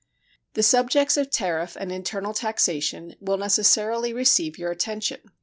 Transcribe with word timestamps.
The 0.55 0.63
subjects 0.63 1.15
of 1.15 1.29
tariff 1.29 1.77
and 1.79 1.91
internal 1.91 2.33
taxation 2.33 3.13
will 3.19 3.37
necessarily 3.37 4.11
receive 4.13 4.57
your 4.57 4.71
attention. 4.71 5.21